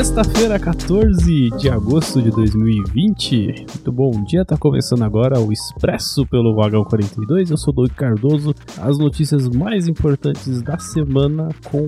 [0.00, 3.66] Sexta-feira, 14 de agosto de 2020.
[3.68, 7.50] Muito bom dia, tá começando agora o Expresso pelo Vagão 42.
[7.50, 8.54] Eu sou Doug Cardoso.
[8.80, 11.86] As notícias mais importantes da semana com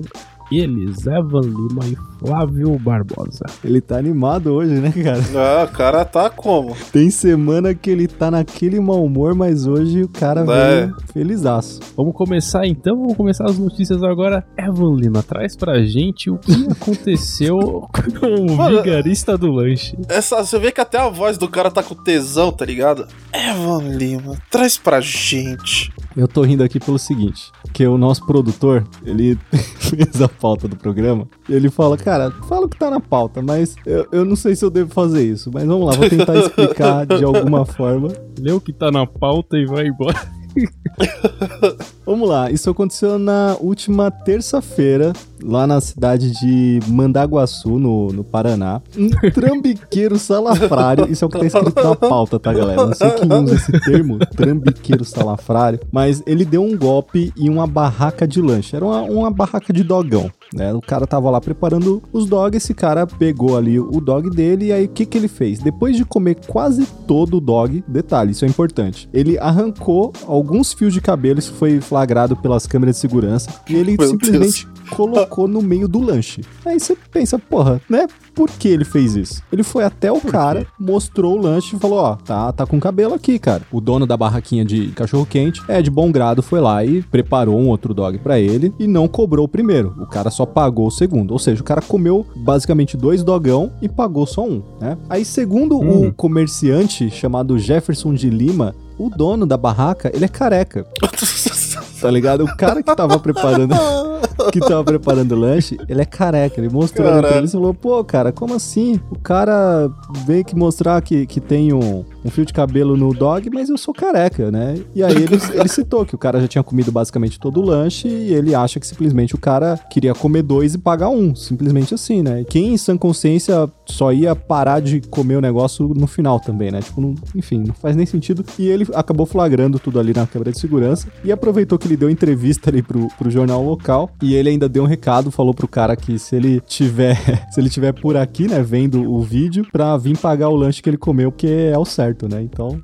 [0.59, 3.45] eles, Evan Lima e Flávio Barbosa.
[3.63, 5.23] Ele tá animado hoje, né, cara?
[5.35, 6.75] Ah, o cara tá como?
[6.91, 10.85] Tem semana que ele tá naquele mau humor, mas hoje o cara é.
[10.85, 11.79] veio felizaço.
[11.97, 14.45] Vamos começar então, vamos começar as notícias agora.
[14.57, 17.57] Evan Lima, traz pra gente o que aconteceu
[17.91, 19.97] com o Mano, vigarista do lanche.
[20.07, 23.07] Essa, você vê que até a voz do cara tá com tesão, tá ligado?
[23.33, 25.91] Evan Lima, traz pra gente.
[26.15, 30.75] Eu tô rindo aqui pelo seguinte, que o nosso produtor, ele fez a pauta do
[30.75, 34.55] programa, ele fala, cara, fala o que tá na pauta, mas eu, eu não sei
[34.55, 38.09] se eu devo fazer isso, mas vamos lá, vou tentar explicar de alguma forma.
[38.39, 40.19] Lê o que tá na pauta e vai embora.
[42.05, 48.81] Vamos lá, isso aconteceu na última terça-feira, lá na cidade de Mandaguaçu, no, no Paraná.
[48.97, 52.85] Um trambiqueiro salafrário, isso é o que tá escrito na pauta, tá, galera?
[52.85, 57.65] Não sei quem usa esse termo, trambiqueiro salafrário, mas ele deu um golpe em uma
[57.65, 58.75] barraca de lanche.
[58.75, 60.73] Era uma, uma barraca de dogão, né?
[60.73, 64.71] O cara tava lá preparando os dogs, esse cara pegou ali o dog dele, e
[64.71, 65.59] aí o que que ele fez?
[65.59, 70.93] Depois de comer quase todo o dog, detalhe, isso é importante, ele arrancou alguns fios
[70.93, 74.72] de cabelo, isso foi flagrado pelas câmeras de segurança, e ele Meu simplesmente Deus.
[74.95, 76.41] Colocou no meio do lanche.
[76.65, 78.07] Aí você pensa, porra, né?
[78.33, 79.43] Por que ele fez isso?
[79.51, 83.13] Ele foi até o cara, mostrou o lanche e falou: Ó, tá, tá com cabelo
[83.13, 83.61] aqui, cara.
[83.71, 87.59] O dono da barraquinha de cachorro quente é de bom grado, foi lá e preparou
[87.59, 89.93] um outro dog para ele e não cobrou o primeiro.
[89.99, 91.31] O cara só pagou o segundo.
[91.31, 94.97] Ou seja, o cara comeu basicamente dois dogão e pagou só um, né?
[95.09, 96.07] Aí, segundo hum.
[96.07, 100.85] o comerciante chamado Jefferson de Lima, o dono da barraca, ele é careca.
[102.03, 102.43] tá ligado?
[102.43, 103.73] O cara que tava preparando
[104.51, 106.59] que tava preparando o lanche, ele é careca.
[106.59, 108.99] Ele mostrou pra ele e falou: pô, cara, como assim?
[109.09, 109.89] O cara
[110.25, 113.77] veio que mostrar que, que tem um, um fio de cabelo no dog, mas eu
[113.77, 114.75] sou careca, né?
[114.95, 118.07] E aí ele, ele citou que o cara já tinha comido basicamente todo o lanche
[118.07, 121.35] e ele acha que simplesmente o cara queria comer dois e pagar um.
[121.35, 122.43] Simplesmente assim, né?
[122.43, 126.81] Quem em sã consciência só ia parar de comer o negócio no final também, né?
[126.81, 128.45] Tipo, não, enfim, não faz nem sentido.
[128.57, 132.09] E ele acabou flagrando tudo ali na câmera de segurança e aproveitou que ele deu
[132.09, 135.95] entrevista ali pro, pro jornal local e ele ainda deu um recado, falou pro cara
[135.95, 137.17] que se ele tiver,
[137.51, 140.89] se ele tiver por aqui, né, vendo o vídeo, pra vir pagar o lanche que
[140.89, 142.41] ele comeu, porque é o certo, né?
[142.41, 142.81] Então,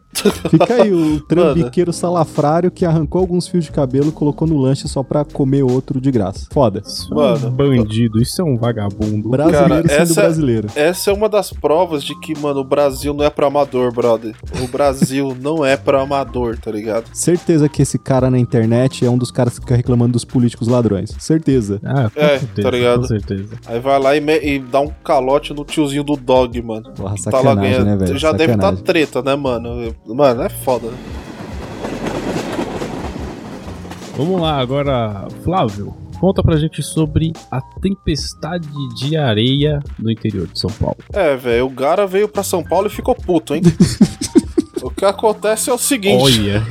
[0.49, 5.03] fica aí o trambiqueiro salafrário que arrancou alguns fios de cabelo, colocou no lanche só
[5.03, 6.47] pra comer outro de graça.
[6.51, 6.81] Foda.
[6.85, 9.29] Isso Mano, é um bandido, isso é um vagabundo.
[9.29, 10.67] Brasileiro cara, sendo essa, brasileiro.
[10.75, 14.35] Essa é uma das provas de que, mano, o Brasil não é pra amador, brother.
[14.61, 17.05] O Brasil não é pra amador, tá ligado?
[17.13, 20.67] Certeza que esse cara na internet é um dos caras que fica reclamando dos políticos
[20.67, 21.15] ladrões.
[21.19, 21.79] Certeza.
[21.83, 23.01] Ah, com é, certeza, tá ligado?
[23.01, 23.55] Com certeza.
[23.65, 26.91] Aí vai lá e, me, e, dá um calote no tiozinho do dog, mano.
[26.95, 27.85] Porra, tá lá ganhando.
[27.85, 28.17] né, velho?
[28.17, 28.37] Já sacanagem.
[28.37, 29.93] deve estar tá treta, né, mano?
[30.05, 30.89] Mano, é foda?
[34.15, 35.93] Vamos lá, agora, Flávio.
[36.19, 40.97] Conta pra gente sobre a tempestade de areia no interior de São Paulo.
[41.13, 43.61] É, velho, o Gara veio pra São Paulo e ficou puto, hein?
[44.81, 46.23] O que acontece é o seguinte.
[46.23, 46.63] Olha,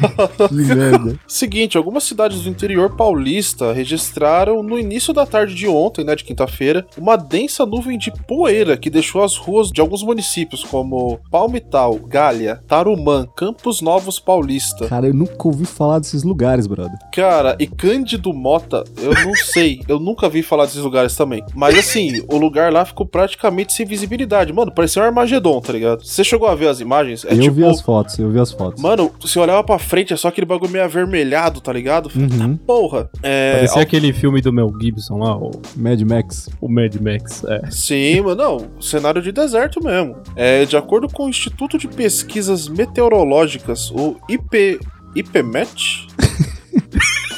[1.26, 6.24] seguinte, algumas cidades do interior paulista registraram no início da tarde de ontem, né, de
[6.24, 11.94] quinta-feira, uma densa nuvem de poeira que deixou as ruas de alguns municípios como Palmital,
[11.94, 14.86] Gália, Tarumã, Campos Novos Paulista.
[14.86, 16.98] Cara, eu nunca ouvi falar desses lugares, brother.
[17.12, 21.42] Cara, e Cândido Mota, eu não sei, eu nunca vi falar desses lugares também.
[21.54, 24.52] Mas assim, o lugar lá ficou praticamente sem visibilidade.
[24.52, 26.04] Mano, parecia um Armagedon, tá ligado?
[26.04, 27.24] Você chegou a ver as imagens?
[27.24, 28.82] É eu tipo, vi as fotos fotos, eu vi as fotos.
[28.82, 32.10] Mano, se olhava pra frente, é só aquele bagulho meio avermelhado, tá ligado?
[32.14, 32.56] Uhum.
[32.56, 33.10] porra.
[33.22, 36.48] É, Parecia aquele filme do Mel Gibson lá, o Mad Max.
[36.60, 37.70] O Mad Max, é.
[37.70, 40.16] Sim, mano, não, cenário de deserto mesmo.
[40.36, 44.78] É, de acordo com o Instituto de Pesquisas Meteorológicas, o IP...
[45.16, 46.06] IPMET?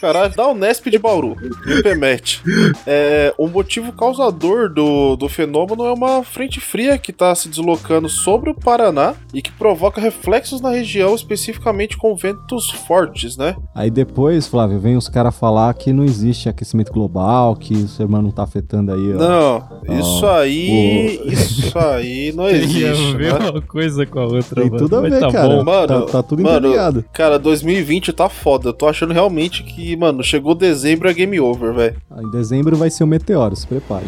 [0.00, 1.36] Caralho, da Unesp de Bauru.
[1.66, 2.42] Me permite.
[2.86, 8.08] É, o motivo causador do, do fenômeno é uma frente fria que está se deslocando
[8.08, 13.56] sobre o Paraná e que provoca reflexos na região, especificamente com ventos fortes, né?
[13.74, 18.04] Aí depois, Flávio, vem os caras falar que não existe aquecimento global, que o ser
[18.04, 19.18] humano não tá afetando aí, ó.
[19.18, 21.20] Não, ó, isso aí.
[21.26, 23.16] Isso aí não existe.
[23.16, 23.50] ver né?
[23.50, 24.82] uma coisa com a outra, Tem mano.
[24.82, 25.48] tudo a ver, tá cara.
[25.48, 25.64] Bom.
[25.64, 28.68] Mano, tá, tá tudo mano, Cara, 2020 tá foda.
[28.68, 31.96] Eu tô achando realmente que mano, chegou dezembro é game over, velho.
[32.18, 34.06] Em dezembro vai ser o meteoro, se prepare.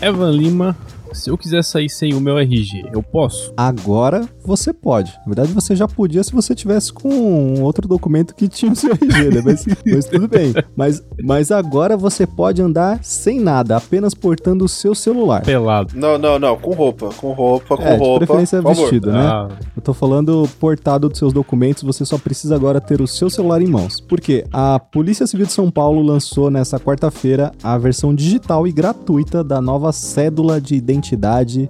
[0.00, 0.76] Evan Lima,
[1.18, 3.52] se eu quiser sair sem o meu RG, eu posso?
[3.56, 5.12] Agora você pode.
[5.18, 8.92] Na verdade, você já podia se você tivesse com outro documento que tinha o seu
[8.92, 9.42] RG, né?
[9.48, 10.52] Mas, mas tudo bem.
[10.76, 15.42] Mas, mas agora você pode andar sem nada, apenas portando o seu celular.
[15.42, 15.94] Pelado.
[15.96, 16.56] Não, não, não.
[16.56, 17.10] Com roupa.
[17.16, 18.26] Com roupa, com É, de roupa.
[18.26, 18.82] preferência por favor.
[18.82, 19.20] vestido, né?
[19.20, 23.30] Ah, Eu tô falando portado dos seus documentos, você só precisa agora ter o seu
[23.30, 24.00] celular em mãos.
[24.00, 24.44] Por quê?
[24.52, 29.60] A Polícia Civil de São Paulo lançou nessa quarta-feira a versão digital e gratuita da
[29.60, 31.07] nova cédula de identidade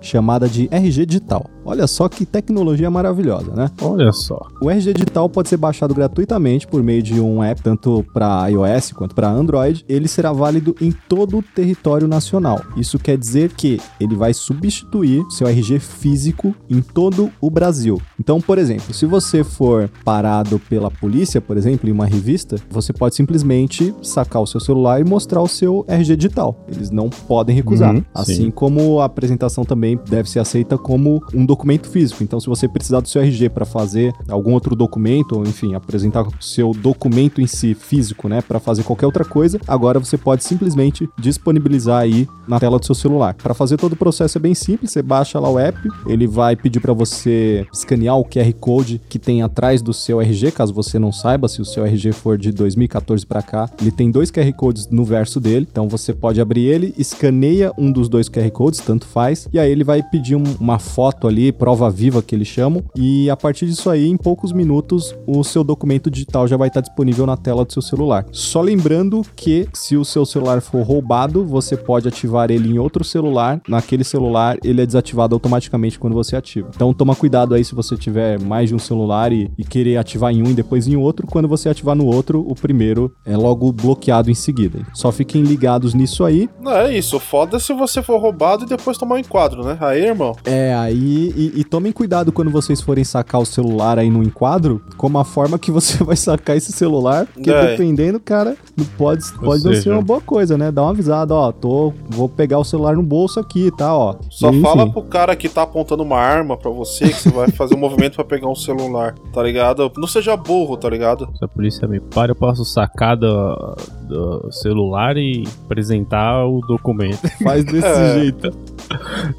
[0.00, 1.49] chamada de RG Digital.
[1.64, 3.70] Olha só que tecnologia maravilhosa, né?
[3.82, 4.40] olha só.
[4.62, 8.93] O RG Digital pode ser baixado gratuitamente por meio de um app, tanto para iOS
[8.93, 9.85] quanto para Android.
[9.87, 12.62] Ele será válido em todo o território nacional.
[12.75, 18.00] Isso quer dizer que ele vai substituir seu RG físico em todo o Brasil.
[18.19, 22.94] Então, por exemplo, se você for parado pela polícia, por exemplo, em uma revista, você
[22.94, 26.64] pode simplesmente sacar o seu celular e mostrar o seu RG digital.
[26.67, 27.94] Eles não podem recusar.
[27.94, 28.50] Uhum, assim sim.
[28.50, 32.23] como a apresentação também deve ser aceita como um documento físico.
[32.23, 36.27] Então, se você precisar do seu RG para fazer algum outro documento, ou enfim, apresentar
[36.27, 40.45] o seu documento em si físico, né, para fazer qualquer outra coisa, agora você pode
[40.45, 43.35] simplesmente disponibilizar aí na tela do seu celular.
[43.35, 46.57] Para fazer todo o processo é bem simples, você baixa lá o app, ele vai
[46.57, 50.99] pedir para você escanear o QR Code que tem atrás do seu RG, caso você
[50.99, 54.51] não saiba, se o seu RG for de 2014 para cá, ele tem dois QR
[54.55, 58.81] Codes no verso dele, então você pode abrir ele, escaneia um dos dois QR Codes,
[58.81, 62.49] tanto faz, e aí ele vai pedir um- uma foto ali, prova viva que eles
[62.49, 66.69] chamam, e a partir disso aí, em poucos minutos, o seu documento digital já vai
[66.69, 68.26] estar disponível na tela do seu celular.
[68.32, 73.05] Só lembrando que se o seu celular for roubado, você pode ativar ele em outro
[73.05, 76.69] celular, naquele celular ele é desativado automaticamente quando você ativa.
[76.75, 80.32] Então toma cuidado aí se você tiver mais de um celular e, e querer ativar
[80.32, 83.72] em um e depois em outro, quando você ativar no outro, o primeiro é logo
[83.72, 84.81] bloqueado em seguida.
[84.93, 86.49] Só fiquem ligados nisso aí.
[86.60, 87.19] Não, é isso.
[87.19, 89.77] Foda é se você for roubado e depois tomar um enquadro, né?
[89.81, 90.35] Aí, irmão.
[90.45, 91.33] É, aí.
[91.37, 95.25] E, e tomem cuidado quando vocês forem sacar o celular aí no enquadro, como a
[95.25, 97.71] forma que você vai sacar esse celular, porque É.
[97.71, 100.71] dependendo, cara, não pode, pode não ser uma boa coisa, né?
[100.73, 104.17] Dá uma avisada, ó, tô, vou pegar o celular no bolso aqui, tá, ó.
[104.31, 104.62] Só Enfim.
[104.62, 107.79] fala pro cara que tá apontando uma arma pra você que você vai fazer um
[107.81, 109.91] movimento pra pegar um celular, tá ligado?
[109.97, 111.29] Não seja burro, tá ligado?
[111.39, 113.77] Se a polícia me para, eu posso sacar do,
[114.09, 117.29] do celular e apresentar o documento.
[117.43, 118.15] Faz desse É.
[118.21, 118.51] jeito.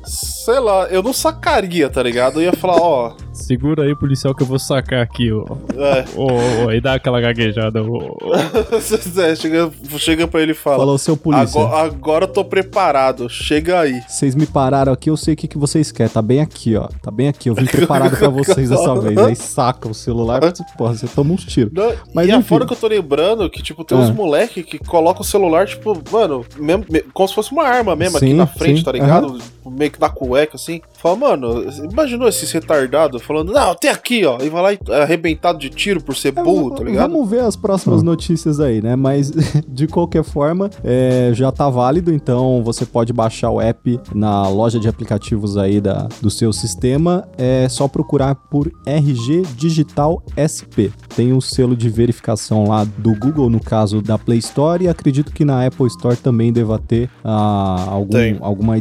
[0.03, 2.39] Sei lá, eu não sacaria, tá ligado?
[2.39, 3.13] Eu ia falar, ó.
[3.33, 5.45] Segura aí, policial, que eu vou sacar aqui, ó.
[5.77, 6.05] É.
[6.15, 7.97] Ô, ô, ô, e dá aquela gaguejada, ô.
[7.97, 8.17] ô.
[9.19, 10.77] É, chega, chega pra ele e fala.
[10.77, 11.59] Falou seu polícia.
[11.61, 14.01] Agora, agora eu tô preparado, chega aí.
[14.07, 16.11] Vocês me pararam aqui, eu sei o que, que vocês querem.
[16.11, 16.87] Tá bem aqui, ó.
[17.01, 17.49] Tá bem aqui.
[17.49, 19.17] Eu vim preparado pra vocês dessa vez.
[19.17, 21.71] Aí saca o celular, você, porra, você toma uns tiros.
[21.73, 22.39] Não, Mas e enfim.
[22.39, 24.01] afora que eu tô lembrando que, tipo, tem Ah.
[24.01, 27.95] uns moleque que colocam o celular, tipo, mano, mesmo, me- como se fosse uma arma
[27.95, 29.38] mesmo aqui Sim, na frente, sim, tá ligado?
[29.39, 30.81] was Meio que na cueca, assim.
[30.93, 34.37] Fala, mano, imaginou esses retardados falando, não, tem aqui, ó.
[34.41, 37.11] E vai lá e é arrebentado de tiro por ser É, burro, tá ligado?
[37.11, 38.95] Vamos ver as próximas notícias aí, né?
[38.95, 39.31] Mas
[39.67, 44.79] de qualquer forma, é, já tá válido, então você pode baixar o app na loja
[44.79, 47.27] de aplicativos aí da, do seu sistema.
[47.37, 50.91] É só procurar por RG Digital SP.
[51.15, 55.31] Tem o selo de verificação lá do Google, no caso da Play Store, e acredito
[55.31, 58.77] que na Apple Store também deva ter ah, algum, alguma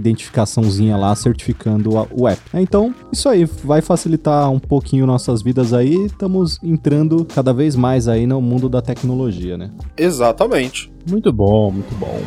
[0.68, 2.40] identificaçãozinha lá certificando a- o app.
[2.52, 5.94] É, Então, isso aí vai facilitar um pouquinho nossas vidas aí.
[6.04, 9.70] Estamos entrando cada vez mais aí no mundo da tecnologia, né?
[9.96, 10.90] Exatamente.
[11.08, 12.20] Muito bom, muito bom.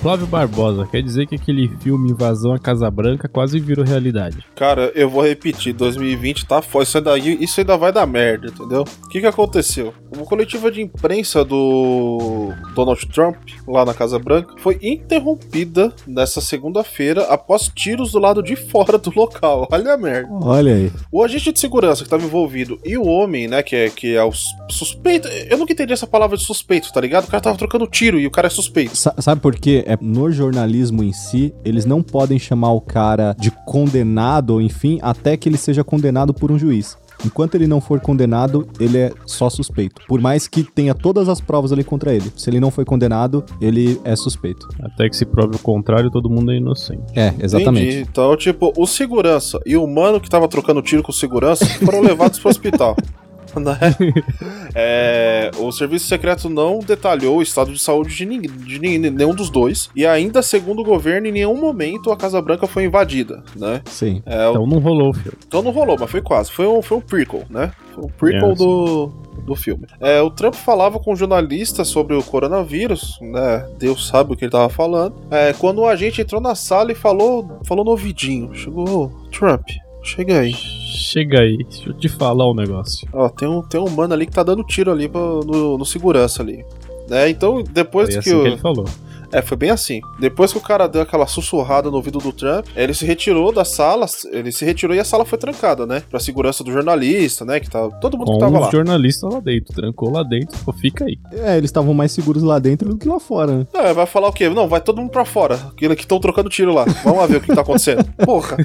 [0.00, 4.38] Flávio Barbosa, quer dizer que aquele filme Invasão à Casa Branca quase virou realidade.
[4.54, 8.84] Cara, eu vou repetir, 2020 tá foda, isso ainda, isso ainda vai dar merda, entendeu?
[9.04, 9.92] O que que aconteceu?
[10.14, 13.36] Uma coletiva de imprensa do Donald Trump,
[13.66, 19.12] lá na Casa Branca, foi interrompida nessa segunda-feira após tiros do lado de fora do
[19.14, 19.66] local.
[19.72, 20.28] Olha a merda.
[20.42, 20.92] Olha aí.
[21.10, 24.22] O agente de segurança que estava envolvido e o homem, né, que é, que é
[24.22, 25.26] o sus- suspeito.
[25.50, 27.24] Eu nunca entendi essa palavra de suspeito, tá ligado?
[27.24, 28.96] O cara tava trocando tiro e o cara é suspeito.
[28.96, 29.84] Sa- sabe por quê?
[29.88, 34.98] É, no jornalismo em si, eles não podem chamar o cara de condenado, ou enfim,
[35.00, 36.98] até que ele seja condenado por um juiz.
[37.24, 40.02] Enquanto ele não for condenado, ele é só suspeito.
[40.06, 42.30] Por mais que tenha todas as provas ali contra ele.
[42.36, 44.68] Se ele não foi condenado, ele é suspeito.
[44.82, 47.02] Até que se prove o contrário, todo mundo é inocente.
[47.16, 47.86] É, exatamente.
[47.86, 48.06] Entendi.
[48.08, 52.02] Então, tipo, o segurança e o mano que tava trocando tiro com o segurança foram
[52.04, 52.94] levados pro hospital.
[53.56, 53.78] Né?
[54.74, 59.50] é, o serviço secreto não detalhou o estado de saúde de, ninguém, de nenhum dos
[59.50, 59.90] dois.
[59.94, 63.82] E ainda, segundo o governo, em nenhum momento a Casa Branca foi invadida, né?
[63.86, 64.22] Sim.
[64.26, 65.38] É, então não rolou o filme.
[65.46, 66.50] Então não rolou, mas foi quase.
[66.50, 67.72] Foi um, foi um prequel, né?
[67.94, 69.12] Foi um prequel é, do,
[69.44, 69.86] do filme.
[70.00, 73.66] É, o Trump falava com jornalistas sobre o coronavírus, né?
[73.78, 75.14] Deus sabe o que ele tava falando.
[75.30, 78.54] É, quando o agente entrou na sala e falou, falou no ouvidinho.
[78.54, 79.68] Chegou, Trump,
[80.08, 80.52] chega aí.
[80.54, 83.06] Chega aí, deixa eu te falar um negócio.
[83.12, 85.84] Ó, tem um, tem um mano ali que tá dando tiro ali pro, no, no
[85.84, 86.64] segurança ali.
[87.10, 88.86] É, então, depois Foi que, assim o, que ele falou.
[89.32, 90.00] É, foi bem assim.
[90.18, 93.64] Depois que o cara deu aquela sussurrada no ouvido do Trump, ele se retirou da
[93.64, 96.02] sala, ele se retirou e a sala foi trancada, né?
[96.08, 97.60] Pra segurança do jornalista, né?
[97.60, 98.70] Que tá, todo mundo Com que tava os lá.
[98.70, 101.18] jornalistas lá dentro, trancou lá dentro, pô, fica aí.
[101.32, 103.66] É, eles estavam mais seguros lá dentro do que lá fora, né?
[103.74, 104.48] É, vai falar o quê?
[104.48, 105.54] Não, vai todo mundo pra fora.
[105.72, 106.84] Aquele que estão trocando tiro lá.
[107.04, 108.04] Vamos lá ver o que tá acontecendo.
[108.24, 108.56] Porra.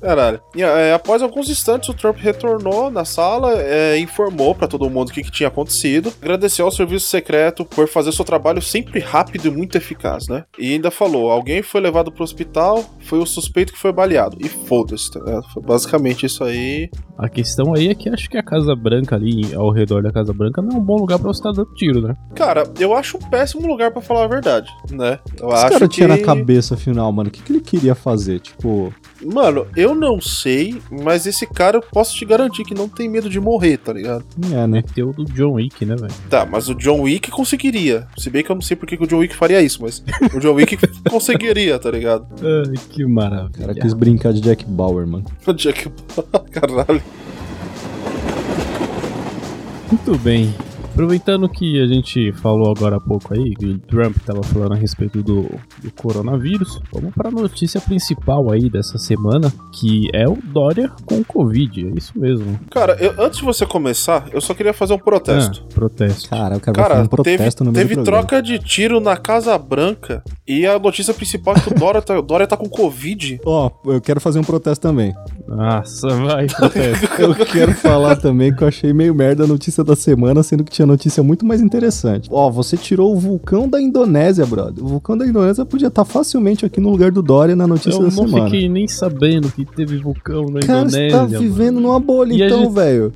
[0.00, 0.40] Caralho.
[0.54, 5.08] E, é, após alguns instantes, o Trump retornou na sala, é, informou pra todo mundo
[5.08, 9.46] o que, que tinha acontecido, agradeceu ao serviço secreto por fazer seu trabalho sempre rápido
[9.46, 10.44] e muito eficaz, né?
[10.58, 14.36] E ainda falou: alguém foi levado pro hospital, foi o suspeito que foi baleado.
[14.40, 15.42] E foda-se, tá?
[15.52, 16.90] Foi basicamente isso aí.
[17.18, 20.32] A questão aí é que acho que a Casa Branca ali, ao redor da Casa
[20.32, 22.16] Branca, não é um bom lugar pra você estar dando tiro, né?
[22.34, 25.18] Cara, eu acho um péssimo lugar pra falar a verdade, né?
[25.38, 25.94] Eu Esse acho cara que...
[25.94, 27.28] tinha na cabeça, afinal, mano.
[27.28, 28.40] O que, que ele queria fazer?
[28.40, 28.92] Tipo,
[29.24, 33.28] Mano, eu não sei, mas esse cara eu posso te garantir que não tem medo
[33.28, 34.24] de morrer, tá ligado?
[34.52, 34.82] é, né?
[34.94, 36.12] Tem o do John Wick, né, velho?
[36.28, 38.06] Tá, mas o John Wick conseguiria.
[38.16, 40.02] Se bem que eu não sei por que o John Wick faria isso, mas
[40.34, 42.26] o John Wick conseguiria, tá ligado?
[42.42, 43.50] Ai, que maravilha.
[43.50, 45.24] O cara quis brincar de Jack Bauer, mano.
[45.46, 45.90] O Jack.
[46.52, 47.02] Caralho.
[49.90, 50.54] Muito bem.
[50.92, 54.76] Aproveitando que a gente falou agora há pouco aí, que o Trump estava falando a
[54.76, 55.42] respeito do,
[55.82, 61.22] do coronavírus, vamos para a notícia principal aí dessa semana, que é o Dória com
[61.24, 61.86] Covid.
[61.88, 62.58] É isso mesmo.
[62.70, 65.62] Cara, eu- antes de você começar, eu só queria fazer um protesto.
[65.70, 66.28] Ah, protesto.
[66.28, 69.00] Cara, o cara, vai Cara, fazer um protesto teve, no meio teve troca de tiro
[69.00, 72.56] na Casa Branca e a notícia principal é que o Dória tá, o Dória tá
[72.56, 73.40] com Covid.
[73.46, 75.14] Ó, eu quero fazer um protesto também.
[75.46, 77.08] Nossa, vai, protesto.
[77.20, 80.70] Eu quero falar também que eu achei meio merda a notícia da semana, sendo que
[80.70, 82.28] tinha notícia muito mais interessante.
[82.30, 84.84] Ó, você tirou o vulcão da Indonésia, brother.
[84.84, 87.98] O vulcão da Indonésia podia estar facilmente aqui no lugar do Dória na notícia Eu
[88.10, 88.44] da não semana.
[88.50, 91.10] fiquei nem sabendo que teve vulcão na Cara, você Indonésia.
[91.18, 91.38] tá mano.
[91.40, 93.12] vivendo numa bolha, E então, gente- velho.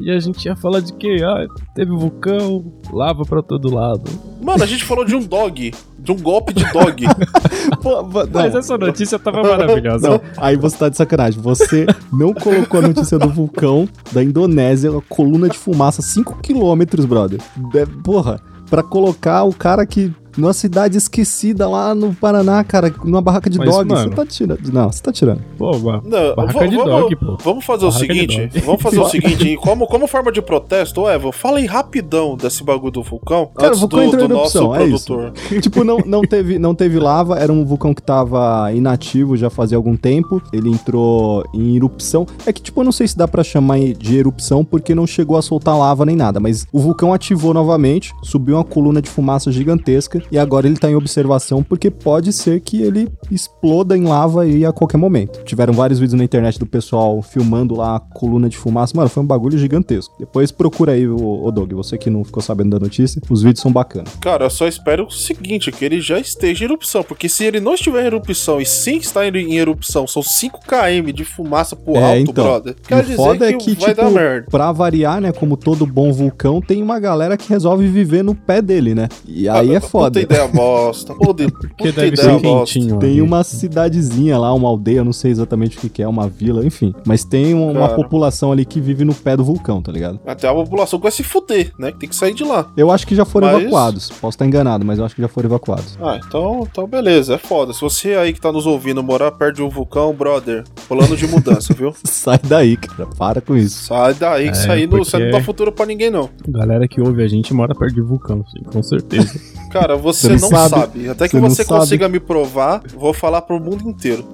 [0.00, 1.16] E a gente ia falar de quê?
[1.22, 4.10] Ah, teve vulcão, lava pra todo lado.
[4.42, 5.72] Mano, a gente falou de um dog,
[6.10, 7.04] de um golpe de dog.
[7.82, 10.08] Pô, não, Mas essa notícia tava maravilhosa.
[10.08, 11.40] Não, aí você tá de sacanagem.
[11.40, 17.40] Você não colocou a notícia do vulcão da Indonésia, uma coluna de fumaça 5km, brother.
[17.74, 20.12] É, porra, pra colocar o cara que.
[20.40, 23.88] Numa cidade esquecida lá no Paraná, cara, numa barraca de Mas, dog.
[23.88, 24.72] mano- Você tá tirando.
[24.72, 25.42] Não, você tá tirando.
[25.58, 25.72] Pô.
[25.72, 27.36] Não, Barraca de vamos, dog, pô.
[27.42, 31.02] vamos fazer o Barraca de seguinte, vamos fazer o seguinte, como, como forma de protesto,
[31.02, 34.28] ô Evan, fala aí rapidão desse bagulho do vulcão, Cara, o vulcão do, entrou em
[34.28, 35.06] do nosso erupção, é isso.
[35.06, 35.32] produtor.
[35.60, 39.76] tipo, não, não, teve, não teve lava, era um vulcão que tava inativo já fazia
[39.76, 40.40] algum tempo.
[40.52, 42.26] Ele entrou em erupção.
[42.46, 45.36] É que, tipo, eu não sei se dá pra chamar de erupção porque não chegou
[45.36, 49.50] a soltar lava nem nada, mas o vulcão ativou novamente, subiu uma coluna de fumaça
[49.52, 54.42] gigantesca e agora ele tá em observação porque pode ser que ele exploda em lava
[54.42, 55.42] aí a qualquer momento.
[55.44, 58.96] Tiveram vários vídeos na internet do pessoal filmando lá a coluna de fumaça.
[58.96, 60.14] Mano, foi um bagulho gigantesco.
[60.18, 63.60] Depois procura aí, o, o Doug, você que não ficou sabendo da notícia, os vídeos
[63.62, 64.14] são bacanas.
[64.20, 67.60] Cara, eu só espero o seguinte, que ele já esteja em erupção, porque se ele
[67.60, 71.96] não estiver em erupção e sim está em erupção, são 5 km de fumaça pro
[71.96, 72.44] É, alto, então.
[72.44, 72.74] brother.
[72.86, 74.46] Quer dizer foda que, é que, vai tipo, dar merda.
[74.50, 78.60] pra variar, né, como todo bom vulcão, tem uma galera que resolve viver no pé
[78.60, 79.08] dele, né?
[79.26, 80.09] E aí Ah, é foda.
[80.10, 81.14] Puta ideia bosta.
[81.14, 82.96] Puta, Porque puta deve ideia ser bosta.
[82.98, 86.64] Tem uma cidadezinha lá, uma aldeia, não sei exatamente o que que é, uma vila,
[86.64, 86.94] enfim.
[87.06, 87.94] Mas tem um- uma Cara.
[87.94, 90.18] população ali que vive no pé do vulcão, tá ligado?
[90.26, 91.92] Até a população que vai se fuder, né?
[91.92, 92.70] Que tem que sair de lá.
[92.76, 94.10] Eu acho que já foram Mas- evacuados.
[94.10, 95.98] Posso estar enganado, mas eu acho que já foram evacuados.
[96.02, 97.72] Ah, então, então beleza, é foda.
[97.72, 101.26] Se você aí que tá nos ouvindo morar perto de um vulcão, brother, plano de
[101.26, 101.94] mudança, viu?
[102.04, 103.08] Sai daí, cara.
[103.18, 103.84] Para com isso.
[103.86, 106.28] Sai daí, que É, isso aí não, não porque- dá futuro pra ninguém, não.
[106.48, 109.38] Galera que ouve a gente mora perto de vulcão, sim, com certeza.
[109.70, 110.68] Cara, você, Você não sabe.
[110.70, 111.08] sabe.
[111.08, 111.80] Até que Você você sabe.
[111.80, 114.24] consiga me provar, vou falar pro mundo inteiro.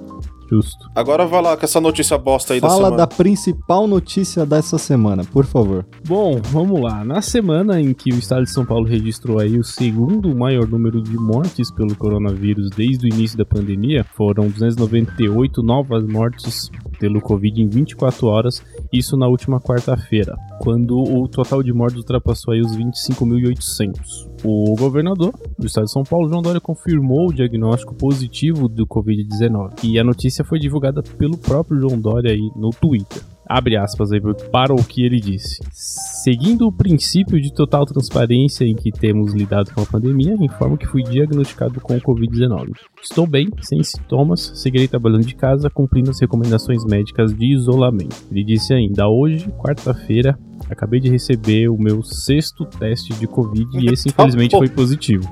[0.49, 0.89] Justo.
[0.95, 2.95] Agora vai lá com essa notícia bosta aí da Fala semana.
[2.97, 5.85] da principal notícia dessa semana, por favor.
[6.07, 7.03] Bom, vamos lá.
[7.03, 11.01] Na semana em que o estado de São Paulo registrou aí o segundo maior número
[11.03, 17.61] de mortes pelo coronavírus desde o início da pandemia, foram 298 novas mortes pelo Covid
[17.61, 22.75] em 24 horas, isso na última quarta-feira, quando o total de mortes ultrapassou aí os
[22.77, 24.27] 25.800.
[24.43, 29.83] O governador do estado de São Paulo, João Dória, confirmou o diagnóstico positivo do Covid-19
[29.83, 33.21] e a notícia foi divulgada pelo próprio João Dória aí no Twitter.
[33.49, 34.19] Abre aspas aí
[34.51, 35.59] para o que ele disse.
[35.71, 40.85] Seguindo o princípio de total transparência em que temos lidado com a pandemia, informo que
[40.85, 42.71] fui diagnosticado com Covid-19.
[43.01, 48.17] Estou bem, sem sintomas, seguirei trabalhando de casa, cumprindo as recomendações médicas de isolamento.
[48.29, 50.37] Ele disse ainda: hoje, quarta-feira,
[50.69, 55.27] acabei de receber o meu sexto teste de Covid e esse infelizmente foi positivo.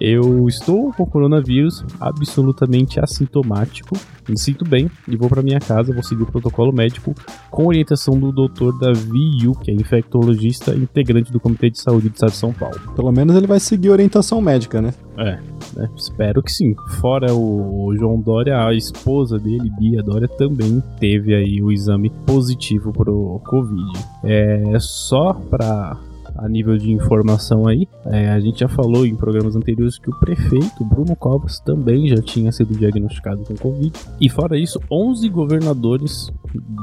[0.00, 3.96] Eu estou com coronavírus absolutamente assintomático,
[4.28, 7.14] me sinto bem e vou para minha casa, vou seguir o protocolo médico
[7.50, 8.72] com orientação do Dr.
[8.80, 12.80] Davi Yu, que é infectologista integrante do Comitê de Saúde do Estado de São Paulo.
[12.96, 14.92] Pelo menos ele vai seguir orientação médica, né?
[15.16, 15.38] É,
[15.76, 15.88] né?
[15.96, 16.74] espero que sim.
[17.00, 22.92] Fora o João Dória, a esposa dele, Bia Dória, também teve aí o exame positivo
[22.92, 23.92] pro Covid.
[24.24, 25.96] É só para
[26.36, 30.18] a nível de informação aí, é, a gente já falou em programas anteriores que o
[30.18, 33.92] prefeito Bruno Covas também já tinha sido diagnosticado com Covid.
[34.20, 36.30] E fora isso, 11 governadores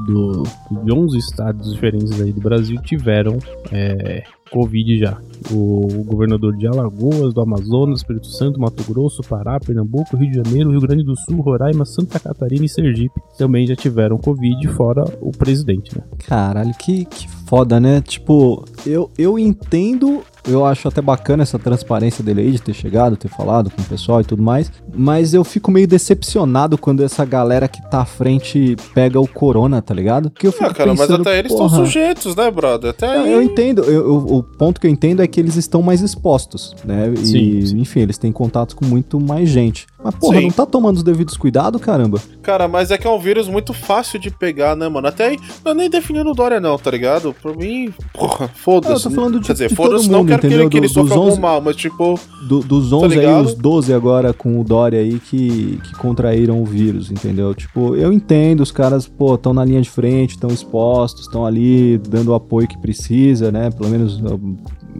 [0.05, 0.43] do,
[0.83, 3.37] de 11 estados diferentes aí do Brasil tiveram
[3.71, 5.17] é, Covid já.
[5.51, 10.71] O, governador de Alagoas, do Amazonas, Espírito Santo, Mato Grosso, Pará, Pernambuco, Rio de Janeiro,
[10.71, 15.31] Rio Grande do Sul, Roraima, Santa Catarina e Sergipe também já tiveram Covid, fora o
[15.31, 16.03] presidente, né?
[16.27, 18.01] Caralho, que, que foda, né?
[18.01, 23.15] Tipo, eu, eu entendo eu acho até bacana essa transparência dele aí de ter chegado,
[23.15, 24.71] ter falado com o pessoal e tudo mais.
[24.93, 29.81] Mas eu fico meio decepcionado quando essa galera que tá à frente pega o corona,
[29.81, 30.31] tá ligado?
[30.31, 32.89] Porque eu fico ah, cara, pensando, mas até eles estão sujeitos, né, brother?
[32.89, 33.31] Até aí.
[33.31, 33.83] Eu entendo.
[33.83, 37.11] Eu, eu, o ponto que eu entendo é que eles estão mais expostos, né?
[37.13, 37.79] E, sim, sim.
[37.79, 39.87] enfim, eles têm contato com muito mais gente.
[40.03, 40.45] Mas, porra, Sim.
[40.45, 42.19] não tá tomando os devidos cuidados, caramba?
[42.41, 45.07] Cara, mas é que é um vírus muito fácil de pegar, né, mano?
[45.07, 47.35] Até aí, não é nem definindo o Dória, não, tá ligado?
[47.39, 48.93] Por mim, porra, foda-se.
[48.93, 50.57] Eu tô falando de, Quer dizer, foda-se, não quero entendeu?
[50.57, 52.19] que ele, que ele sofra 11, algum mal, mas tipo.
[52.47, 56.61] Do, dos 11 tá aí, os 12 agora com o Dória aí que, que contraíram
[56.61, 57.53] o vírus, entendeu?
[57.53, 61.99] Tipo, eu entendo, os caras, pô, estão na linha de frente, estão expostos, estão ali
[61.99, 63.69] dando o apoio que precisa, né?
[63.69, 64.19] Pelo menos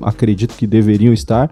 [0.02, 1.52] acredito que deveriam estar.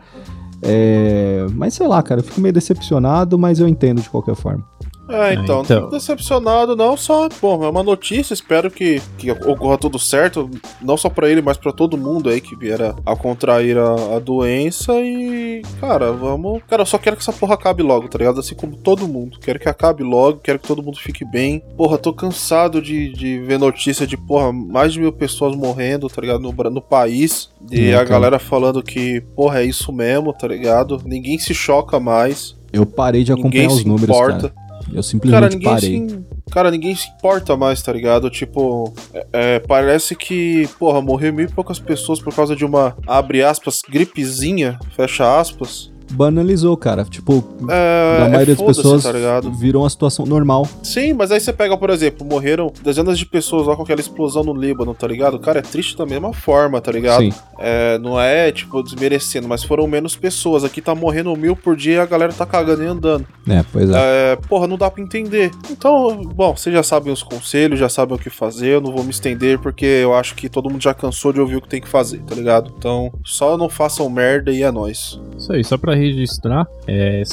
[0.61, 4.63] É, mas sei lá, cara, eu fico meio decepcionado, mas eu entendo de qualquer forma.
[5.09, 5.89] É, então, então.
[5.89, 10.49] decepcionado não, só, bom, é uma notícia, espero que, que ocorra tudo certo,
[10.81, 14.15] não só para ele, mas para todo mundo aí que vier a, a contrair a,
[14.15, 18.17] a, doença e, cara, vamos, cara, eu só quero que essa porra acabe logo, tá
[18.17, 18.39] ligado?
[18.39, 21.63] Assim como todo mundo, quero que acabe logo, quero que todo mundo fique bem.
[21.75, 26.21] Porra, tô cansado de, de ver notícia de, porra, mais de mil pessoas morrendo, tá
[26.21, 31.01] ligado, no, no país, e a galera falando que, porra, é isso mesmo, tá ligado?
[31.05, 32.55] Ninguém se choca mais.
[32.71, 34.49] Eu parei de acompanhar os números, importa.
[34.49, 34.68] cara.
[34.93, 36.09] Eu simplesmente cara, ninguém parei.
[36.09, 38.29] Se, cara, ninguém se importa mais, tá ligado?
[38.29, 42.97] Tipo, é, é, parece que, porra, morreu mil e poucas pessoas por causa de uma,
[43.07, 47.03] abre aspas, gripezinha, fecha aspas banalizou, cara.
[47.05, 50.67] Tipo, é, a maioria é das pessoas tá virou uma situação normal.
[50.83, 54.43] Sim, mas aí você pega, por exemplo, morreram dezenas de pessoas lá com aquela explosão
[54.43, 55.39] no Líbano, tá ligado?
[55.39, 57.21] Cara, é triste da mesma forma, tá ligado?
[57.21, 57.33] Sim.
[57.57, 60.63] É, não é, tipo, desmerecendo, mas foram menos pessoas.
[60.63, 63.25] Aqui tá morrendo mil por dia e a galera tá cagando e andando.
[63.47, 64.33] É, pois é.
[64.33, 64.35] é.
[64.35, 65.51] Porra, não dá pra entender.
[65.69, 68.75] Então, bom, vocês já sabem os conselhos, já sabem o que fazer.
[68.75, 71.57] Eu não vou me estender porque eu acho que todo mundo já cansou de ouvir
[71.57, 72.73] o que tem que fazer, tá ligado?
[72.77, 75.19] Então, só não façam merda e é nóis.
[75.37, 77.23] Isso aí, só pra registrar, é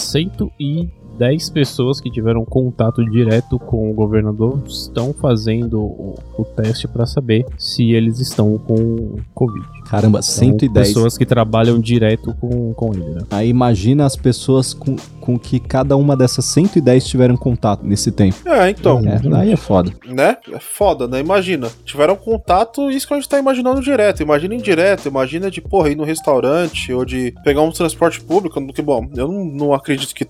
[1.16, 7.06] 110 pessoas que tiveram contato direto com o governador estão fazendo o, o teste para
[7.06, 9.66] saber se eles estão com Covid.
[9.88, 10.88] Caramba, então, 110.
[10.88, 13.22] Pessoas que trabalham direto com, com ele, né?
[13.30, 18.36] Aí imagina as pessoas com, com que cada uma dessas 110 tiveram contato nesse tempo.
[18.48, 19.02] É, então.
[19.04, 19.92] É, aí é foda.
[20.06, 20.36] Né?
[20.52, 21.20] É foda, né?
[21.20, 21.68] Imagina.
[21.84, 24.22] Tiveram contato, isso que a gente tá imaginando direto.
[24.22, 28.64] Imagina indireto, imagina de, porra, ir no restaurante ou de pegar um transporte público.
[28.72, 30.26] Que, bom, eu não, não acredito que,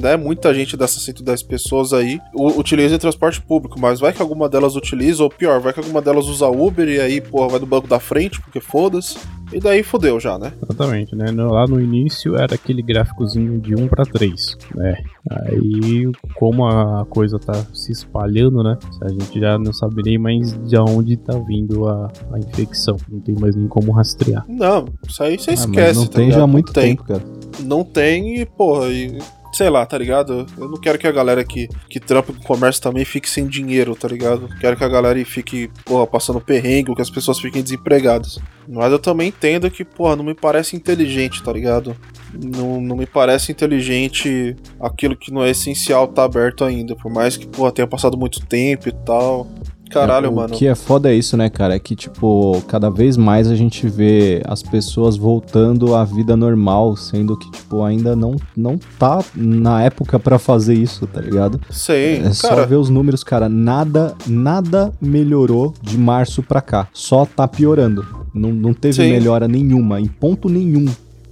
[0.00, 4.76] né, muita gente dessas 110 pessoas aí utilize transporte público, mas vai que alguma delas
[4.76, 7.86] utiliza, ou pior, vai que alguma delas usa Uber e aí, porra, vai no banco
[7.86, 9.16] da frente, porque foda todas.
[9.52, 10.52] E daí fodeu já, né?
[10.62, 11.30] Exatamente, né?
[11.30, 14.96] Lá no início era aquele gráficozinho de 1 para 3, né?
[15.30, 18.76] Aí, como a coisa tá se espalhando, né?
[19.02, 22.96] A gente já não sabe nem mais de onde tá vindo a, a infecção.
[23.08, 24.44] Não tem mais nem como rastrear.
[24.48, 26.00] Não, isso aí você ah, esquece.
[26.00, 27.22] não tá tem já há muito tempo, cara.
[27.60, 29.18] Não tem e, porra, e
[29.54, 30.46] sei lá, tá ligado?
[30.58, 33.94] Eu não quero que a galera que, que trampa com comércio também fique sem dinheiro,
[33.94, 34.48] tá ligado?
[34.60, 38.38] Quero que a galera fique, porra, passando perrengue, que as pessoas fiquem desempregadas.
[38.68, 41.96] Mas eu também entendo que, porra, não me parece inteligente, tá ligado?
[42.32, 46.96] Não, não me parece inteligente aquilo que não é essencial tá aberto ainda.
[46.96, 49.48] Por mais que, porra, tenha passado muito tempo e tal.
[49.94, 50.54] Caralho, o mano.
[50.54, 51.74] O que é foda é isso, né, cara?
[51.74, 56.96] É que, tipo, cada vez mais a gente vê as pessoas voltando à vida normal,
[56.96, 61.60] sendo que, tipo, ainda não, não tá na época para fazer isso, tá ligado?
[61.70, 63.48] Sei, É só ver os números, cara.
[63.48, 66.88] Nada, nada melhorou de março pra cá.
[66.92, 68.04] Só tá piorando.
[68.34, 69.10] Não, não teve Sim.
[69.10, 70.86] melhora nenhuma, em ponto nenhum,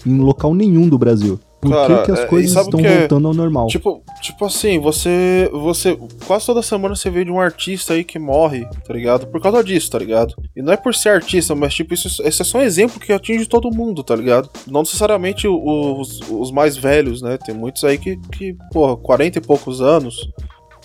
[0.07, 1.38] em local nenhum do Brasil.
[1.62, 2.98] Por Cara, que, que as é, coisas estão que é?
[2.98, 3.68] voltando ao normal?
[3.68, 5.48] Tipo, tipo assim, você.
[5.53, 5.96] Você.
[6.27, 9.29] Quase toda semana você vê de um artista aí que morre, tá ligado?
[9.29, 10.35] Por causa disso, tá ligado?
[10.57, 13.12] E não é por ser artista, mas tipo, isso, esse é só um exemplo que
[13.12, 14.51] atinge todo mundo, tá ligado?
[14.66, 17.38] Não necessariamente os, os mais velhos, né?
[17.38, 20.16] Tem muitos aí que, que, porra, 40 e poucos anos.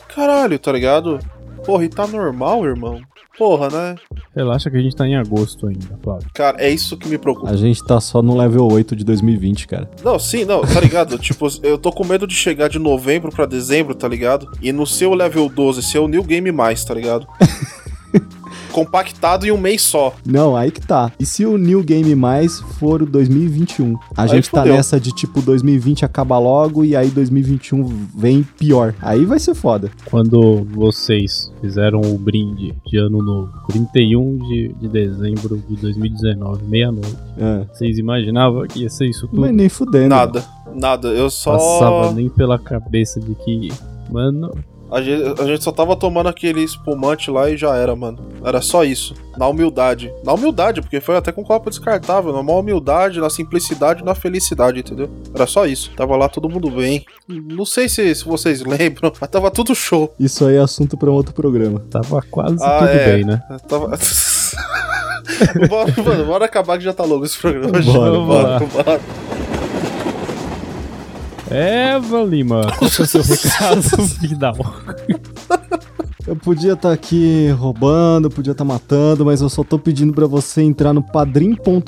[0.10, 1.18] Caralho, tá ligado?
[1.66, 3.02] Porra, e tá normal, irmão?
[3.38, 3.95] Porra, né?
[4.36, 6.28] Relaxa que a gente tá em agosto ainda, Flávio.
[6.34, 7.52] Cara, é isso que me preocupa.
[7.52, 9.89] A gente tá só no level 8 de 2020, cara.
[10.04, 11.17] Não, sim, não, tá ligado?
[11.19, 14.50] tipo, eu tô com medo de chegar de novembro pra dezembro, tá ligado?
[14.62, 17.28] E no seu level 12 ser o New Game Mais, tá ligado?
[18.72, 20.13] Compactado em um mês só.
[20.26, 21.12] Não, aí que tá.
[21.20, 23.96] E se o New Game Mais for o 2021?
[24.15, 27.84] A Aí gente tá nessa de tipo 2020 acaba logo e aí 2021
[28.15, 28.93] vem pior.
[29.02, 29.89] Aí vai ser foda.
[30.06, 37.17] Quando vocês fizeram o brinde de ano novo, 31 de, de dezembro de 2019, meia-noite,
[37.38, 37.65] É.
[37.74, 39.41] vocês imaginavam que ia ser isso tudo?
[39.41, 40.10] Mas nem fudendo.
[40.10, 41.08] Nada, nada.
[41.10, 41.54] Eu só.
[41.54, 43.70] Passava nem pela cabeça de que,
[44.12, 44.52] mano,
[44.89, 48.19] A gente, a gente só tava tomando aquele espumante lá e já era, mano.
[48.43, 49.13] Era só isso.
[49.38, 50.12] Na humildade.
[50.23, 52.32] Na humildade, porque foi até com copo descartável.
[52.32, 55.10] Na maior humildade, na simplicidade e na felicidade, entendeu?
[55.36, 55.91] Era só isso.
[55.95, 57.04] Tava lá todo mundo bem.
[57.28, 60.13] Não sei se, se vocês lembram, mas tava tudo show.
[60.19, 61.82] Isso aí é assunto pra um outro programa.
[61.89, 63.06] tava quase Ah, tudo é.
[63.15, 63.41] bem, né?
[63.67, 63.88] Tava.
[65.69, 67.80] bora, mano, bora acabar que já tá longo esse programa.
[67.82, 69.02] Bora, bora, bora.
[71.49, 74.55] Eva Lima, o seu recado final?
[76.28, 80.62] Eu podia estar aqui roubando, podia estar matando, mas eu só tô pedindo pra você
[80.62, 81.88] entrar no padrim.com.br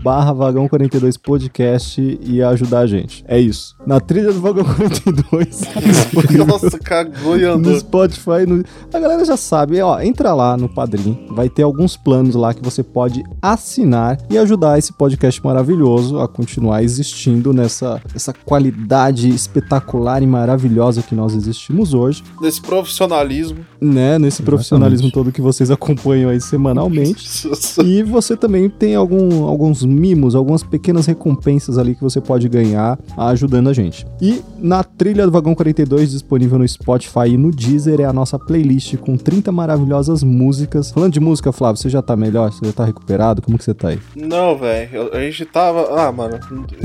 [0.00, 3.24] barra vagão 42 podcast e ajudar a gente.
[3.26, 3.74] É isso.
[3.84, 5.62] Na trilha do vagão 42.
[5.82, 7.76] disponível Nossa, cagou e no andou.
[7.76, 8.46] Spotify.
[8.46, 8.62] No...
[8.94, 12.62] A galera já sabe, ó, entra lá no Padrim, vai ter alguns planos lá que
[12.62, 20.22] você pode assinar e ajudar esse podcast maravilhoso a continuar existindo nessa essa qualidade espetacular
[20.22, 23.39] e maravilhosa que nós existimos hoje, Nesse profissionalismo.
[23.80, 27.28] Né, nesse profissionalismo todo que vocês acompanham aí semanalmente.
[27.84, 32.98] E você também tem algum, alguns mimos, algumas pequenas recompensas ali que você pode ganhar
[33.16, 34.06] ajudando a gente.
[34.20, 38.38] E na trilha do Vagão 42, disponível no Spotify e no Deezer, é a nossa
[38.38, 40.90] playlist com 30 maravilhosas músicas.
[40.90, 42.52] Falando de música, Flávio, você já tá melhor?
[42.52, 43.40] Você já tá recuperado?
[43.42, 43.98] Como que você tá aí?
[44.16, 45.10] Não, velho.
[45.14, 45.88] A gente tava.
[46.00, 46.38] Ah, mano.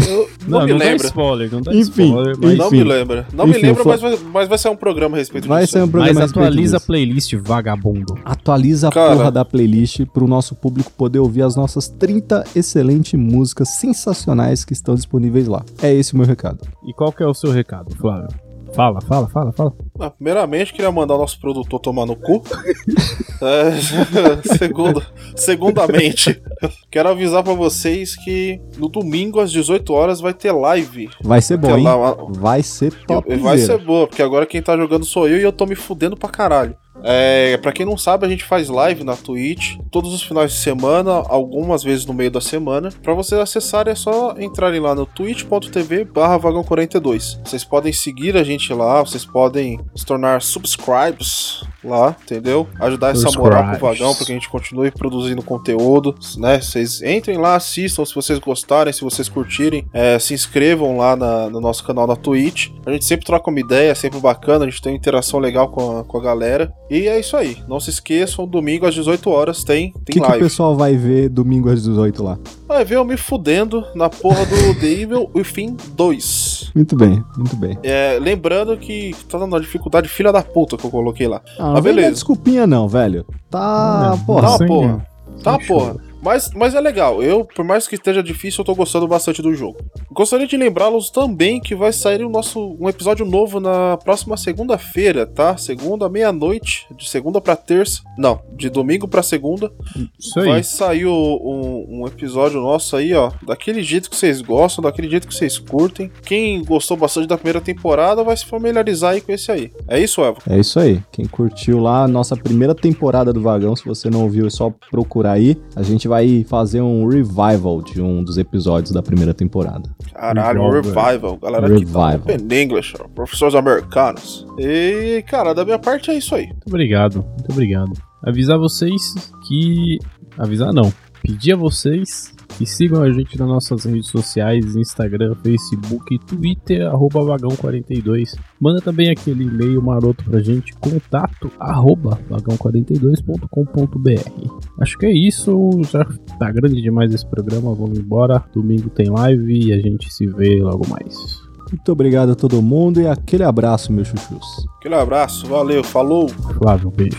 [0.08, 1.08] Eu não, me não dá lembra.
[1.08, 2.78] spoiler, não dá Enfim, spoiler, mas, Não Enfim.
[2.78, 3.28] me lembra.
[3.34, 5.74] Não Enfim, me lembra, mas, vai, mas vai ser um programa a respeito Vai disso.
[5.74, 8.18] ser um programa mas a respeito atualiza a playlist, vagabundo.
[8.24, 9.16] Atualiza a Cara.
[9.16, 14.74] porra da playlist pro nosso público poder ouvir as nossas 30 excelentes músicas sensacionais que
[14.74, 15.64] estão disponíveis lá.
[15.82, 16.60] É esse o meu recado.
[16.88, 18.45] E qual que é o seu recado, Flávio?
[18.76, 19.74] Fala, fala, fala, fala.
[20.00, 22.44] Ah, primeiramente, queria mandar o nosso produtor tomar no cu.
[23.42, 23.72] É,
[24.58, 26.42] segundo, segundamente,
[26.90, 31.10] quero avisar pra vocês que no domingo às 18 horas vai ter live.
[31.22, 31.86] Vai ser bom, Vai hein?
[31.86, 33.36] lá- Vai ser top.
[33.36, 36.16] Vai ser boa, porque agora quem tá jogando sou eu e eu tô me fudendo
[36.16, 36.78] pra caralho.
[37.04, 40.58] É, pra quem não sabe, a gente faz live na Twitch todos os finais de
[40.58, 42.90] semana, algumas vezes no meio da semana.
[43.04, 47.40] Pra vocês acessarem é só entrarem lá no twitch.tv barra vagão 42.
[47.44, 52.68] Vocês podem seguir a gente lá, vocês podem se tornar subscribes lá, entendeu?
[52.80, 56.60] Ajudar essa moral pro vagão pra que a gente continue produzindo conteúdo, né?
[56.62, 61.50] Vocês entrem lá, assistam se vocês gostarem, se vocês curtirem, é, se inscrevam lá na-
[61.50, 62.70] no nosso canal da Twitch.
[62.86, 65.70] A gente sempre troca uma ideia, é sempre bacana, a gente tem uma interação legal
[65.70, 66.74] com a, com a galera.
[66.90, 67.58] E é isso aí.
[67.68, 70.44] Não se esqueçam, domingo às 18 horas tem, O tem que, que o live.
[70.44, 72.38] pessoal vai ver domingo às 18 lá?
[72.68, 76.72] Vai ver eu me fudendo na porra do The Evil Within 2.
[76.76, 77.78] Muito bem, muito bem.
[77.84, 81.42] É, lembrando que tá dando uma dificuldade filha da puta que eu coloquei lá.
[81.60, 82.14] Ah, não Mas vem dar beleza.
[82.14, 83.26] desculpinha não, velho.
[83.50, 84.58] Tá, Não, porra.
[84.58, 85.08] Tá, porra.
[85.44, 85.96] Tá, porra.
[86.26, 87.22] Mas, mas é legal.
[87.22, 89.78] Eu, por mais que esteja difícil, eu tô gostando bastante do jogo.
[90.12, 95.28] Gostaria de lembrá-los também que vai sair o nosso, um episódio novo na próxima segunda-feira,
[95.28, 95.56] tá?
[95.58, 96.88] Segunda, meia-noite.
[96.98, 98.02] De segunda pra terça.
[98.18, 99.72] Não, de domingo pra segunda.
[100.20, 100.48] Isso aí.
[100.50, 101.12] Vai sair o-
[101.44, 103.32] um, um episódio nosso aí, ó.
[103.46, 106.10] Daquele jeito que vocês gostam, daquele jeito que vocês curtem.
[106.26, 109.72] Quem gostou bastante da primeira temporada vai se familiarizar aí com esse aí.
[109.88, 110.38] É isso, Eva?
[110.50, 111.00] É isso aí.
[111.12, 114.74] Quem curtiu lá a nossa primeira temporada do Vagão, se você não ouviu, é só
[114.90, 115.56] procurar aí.
[115.76, 116.15] A gente vai
[116.48, 119.90] fazer um revival de um dos episódios da primeira temporada.
[120.14, 121.38] Caralho, um revival.
[121.38, 122.36] Galera aqui tá Revival.
[122.36, 124.46] open English, ó, professores americanos.
[124.60, 126.48] E, cara, da minha parte é isso aí.
[126.48, 127.92] Muito obrigado, muito obrigado.
[128.24, 129.14] avisar vocês
[129.48, 130.00] que.
[130.38, 130.92] Avisar não.
[131.22, 137.22] Pedir a vocês que sigam a gente nas nossas redes sociais, Instagram, Facebook, Twitter, arroba
[137.22, 138.36] vagão42.
[138.60, 144.50] Manda também aquele e-mail maroto pra gente, contato arroba vagão42.com.br.
[144.80, 146.06] Acho que é isso, já
[146.40, 148.44] tá grande demais esse programa, vamos embora.
[148.54, 151.44] Domingo tem live e a gente se vê logo mais.
[151.70, 154.66] Muito obrigado a todo mundo e aquele abraço, meus chuchus.
[154.78, 156.30] Aquele abraço, valeu, falou.
[156.30, 157.18] Flávio, beijo.